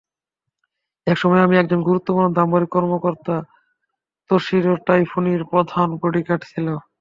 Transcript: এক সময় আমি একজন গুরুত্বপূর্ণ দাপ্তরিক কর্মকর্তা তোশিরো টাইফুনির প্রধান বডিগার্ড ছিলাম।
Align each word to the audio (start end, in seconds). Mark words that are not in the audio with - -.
এক 1.07 1.17
সময় 1.17 1.41
আমি 1.41 1.55
একজন 1.57 1.79
গুরুত্বপূর্ণ 1.83 2.27
দাপ্তরিক 2.37 2.69
কর্মকর্তা 2.69 3.35
তোশিরো 4.29 4.73
টাইফুনির 4.87 5.41
প্রধান 5.51 5.87
বডিগার্ড 6.01 6.43
ছিলাম। 6.51 6.79